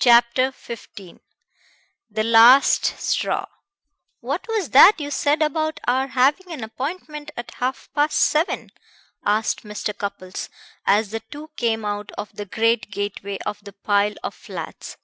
[0.00, 1.20] CHAPTER XV
[2.10, 3.44] THE LAST STRAW
[4.20, 8.70] "What was that you said about our having an appointment at half past seven?"
[9.26, 9.94] asked Mr.
[9.94, 10.48] Cupples
[10.86, 14.96] as the two came out of the great gateway of the pile of flats.